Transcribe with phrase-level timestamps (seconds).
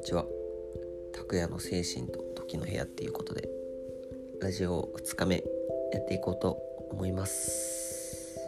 [0.00, 0.24] にちは。
[1.12, 3.50] 拓也の精神と時の部屋っていうことで
[4.40, 5.44] ラジオ2日目
[5.92, 6.56] やっていこうと
[6.90, 8.38] 思います。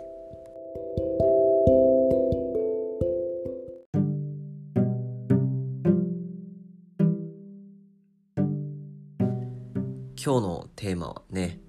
[10.25, 11.61] 今日のテーマはね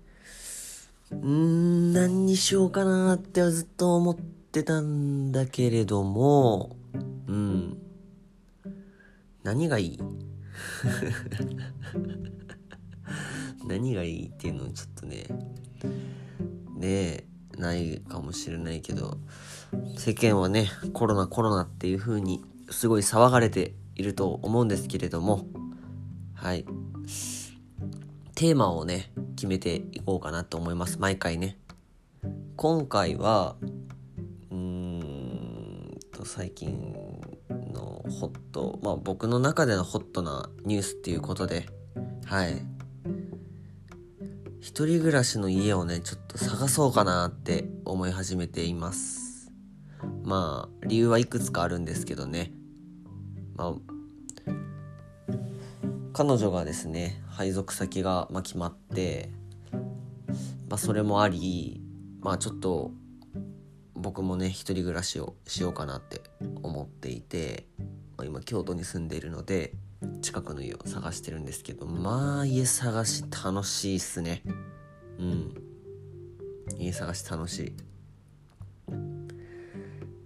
[1.11, 6.77] うん何にしようかなってずっと思ってたんだけれども
[7.27, 7.82] うん。
[9.43, 9.99] 何がいい？
[13.67, 15.25] 何がいいっていうのをちょっとね
[16.75, 19.17] ねないかもしれないけど
[19.97, 25.45] 世間はねコロナコロナっていう風にすごい騒がれていると思うんですけれども
[26.33, 26.65] はい。
[28.35, 30.99] テーマをね決めていこうかなと思います。
[30.99, 31.57] 毎回ね。
[32.57, 33.55] 今回は
[34.51, 36.93] うーんと最近
[38.09, 41.67] ホットまあ僕の中でのホットなニュースっていうことで
[42.25, 42.65] はい。
[44.59, 49.51] 一人暮らしの家をねちょっと探そうかなって思い始めています。
[50.23, 52.53] まあ理由はいくつかあるんですけどね。
[53.55, 53.73] まあ
[56.13, 59.31] 彼女がですね配属先が、まあ、決まって、
[60.69, 61.81] まあ、それもあり
[62.21, 62.91] まあちょっと
[63.95, 66.21] 僕もね一人暮らしをしようかなって
[66.61, 67.67] 思っていて、
[68.17, 69.73] ま、今京都に住んでいるので
[70.21, 74.41] 近くの家を探してるんですけどまあ家探し楽しいっすね。
[75.19, 75.53] うん。
[76.77, 77.73] 家探し楽しい、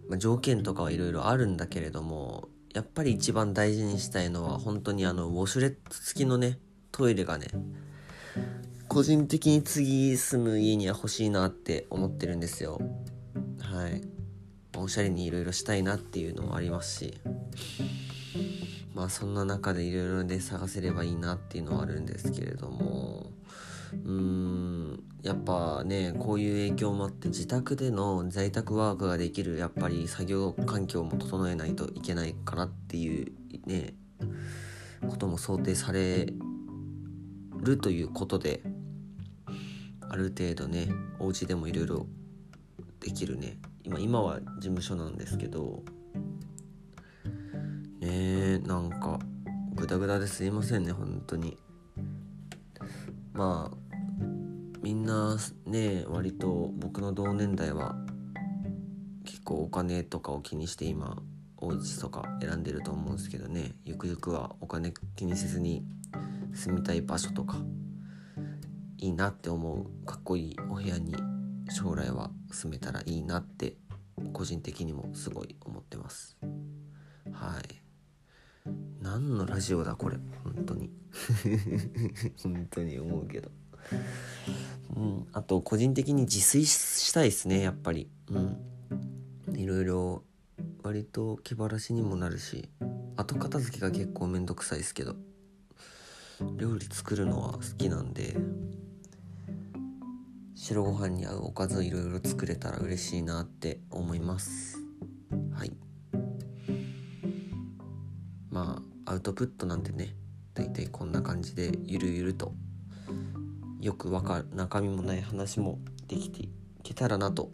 [0.07, 6.59] まあ、条件とかはいろいろあるんだけれどもやっぱり一番大事にしたいのは本当にあのウォシュレット付きのね
[6.91, 7.47] トイレがね
[8.87, 12.79] 個人的に次住む家には欲しいなって思ってるんですよ。
[13.77, 14.01] はい。
[14.75, 17.13] おしゃれにいろいろしたいなっていうのもありますし。
[18.95, 23.31] まあそんな中でいろいろで探せればいいなっていうのはあるんですけれども。
[23.93, 33.31] うーんやっぱねこういう影響もあって自宅での在宅ワークができるやっぱり作業環境も整えないといけないかなっていう
[33.65, 33.93] ね
[35.07, 36.33] ことも想定され
[37.61, 38.63] るということで
[40.01, 42.07] ある程度ねお家でもいろいろ
[42.99, 43.57] できるね
[43.87, 45.81] 今今は事務所なんですけど
[48.01, 49.17] ねえなんか
[49.75, 51.57] グダグダですいませんね本当に。
[53.31, 53.77] まあ
[54.81, 57.95] みんなね割と僕の同年代は
[59.23, 61.21] 結構お金とかを気にして今
[61.55, 63.75] お家とか選んでると思うんですけどね。
[63.85, 65.85] ゆくゆくはお金気にせずに
[66.53, 67.55] 住みたい場所とか
[68.97, 71.15] いいなって思うかっこいいお部屋に
[71.69, 73.75] 将来は住めたらいいなって
[74.33, 76.37] 個人的にもすごい思ってます。
[77.31, 77.81] はい。
[79.01, 80.17] 何のラジオだこれ。
[80.43, 80.89] 本当に。
[82.41, 83.51] 本当に思うけど。
[84.95, 85.27] うん。
[85.33, 88.09] あと個人的に自炊したいですねやっぱり。
[88.29, 88.57] うん。
[89.55, 90.23] いろいろ
[90.83, 92.69] 割と気晴らしにもなるし
[93.15, 95.15] 後片付けが結構めんどくさいですけど。
[96.57, 98.35] 料理作るのは好きなんで。
[100.67, 104.77] 白ご飯に合うおかずいろいろ作れたら嬉しいなって思います。
[105.53, 105.71] はい。
[108.49, 110.13] まあアウトプットなんてね
[110.53, 112.51] 大体こんな感じでゆるゆると
[113.79, 115.79] よくわかる中身もない話も
[116.09, 116.49] できてい
[116.83, 117.49] けたらなと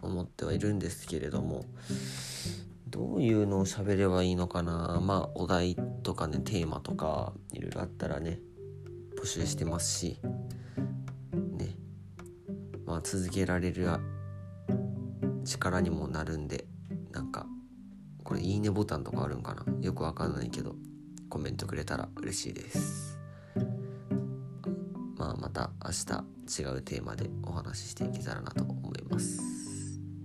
[0.00, 1.64] 思ってはいるんですけれども
[2.86, 5.00] どういうのを喋ればいいのかな。
[5.02, 8.38] まあお題とかねテーマとかいろいろあったらね
[9.20, 10.20] 募集してますし
[12.94, 13.88] まあ続けられる
[15.44, 16.68] 力にもなるんで
[17.10, 17.44] なんか
[18.22, 19.64] これいいねボタンとかあるんかな？
[19.80, 20.76] よくわかんないけど
[21.28, 23.18] コメントくれたら嬉しいです。
[25.16, 29.40] まあまた明日違うテーマでお話ししていけたらなと思います。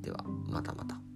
[0.01, 1.08] ではまたまた。